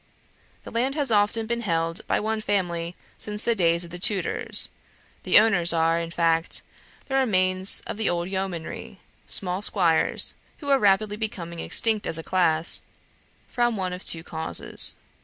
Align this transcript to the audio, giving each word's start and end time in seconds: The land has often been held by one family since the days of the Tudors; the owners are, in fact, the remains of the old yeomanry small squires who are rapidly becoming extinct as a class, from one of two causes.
The 0.63 0.71
land 0.71 0.95
has 0.95 1.11
often 1.11 1.45
been 1.45 1.61
held 1.61 2.01
by 2.07 2.19
one 2.19 2.41
family 2.41 2.95
since 3.19 3.43
the 3.43 3.53
days 3.53 3.83
of 3.85 3.91
the 3.91 3.99
Tudors; 3.99 4.67
the 5.21 5.37
owners 5.37 5.73
are, 5.73 5.99
in 5.99 6.09
fact, 6.09 6.63
the 7.05 7.13
remains 7.13 7.83
of 7.85 7.97
the 7.97 8.09
old 8.09 8.27
yeomanry 8.27 8.99
small 9.27 9.61
squires 9.61 10.33
who 10.57 10.71
are 10.71 10.79
rapidly 10.79 11.17
becoming 11.17 11.59
extinct 11.59 12.07
as 12.07 12.17
a 12.17 12.23
class, 12.23 12.81
from 13.47 13.77
one 13.77 13.93
of 13.93 14.03
two 14.03 14.23
causes. 14.23 14.95